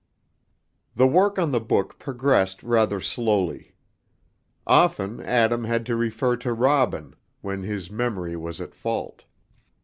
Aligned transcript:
The 0.95 1.05
work 1.05 1.37
on 1.37 1.51
the 1.51 1.59
book 1.61 1.99
progressed 1.99 2.63
rather 2.63 2.99
slowly. 2.99 3.75
Often 4.65 5.21
Adam 5.21 5.65
had 5.65 5.85
to 5.85 5.95
refer 5.95 6.35
to 6.37 6.53
Robin 6.53 7.15
when 7.41 7.61
his 7.61 7.91
memory 7.91 8.35
was 8.35 8.59
at 8.59 8.73
fault. 8.73 9.25